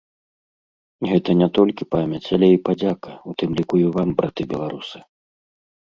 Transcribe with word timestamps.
Гэта 1.09 1.35
не 1.41 1.49
толькі 1.57 1.87
памяць, 1.97 2.23
але 2.37 2.47
і 2.55 2.61
падзяка, 2.69 3.11
у 3.33 3.35
тым 3.43 3.49
ліку 3.61 3.75
і 3.85 3.87
вам, 3.99 4.09
браты 4.23 4.41
беларусы! 4.55 4.99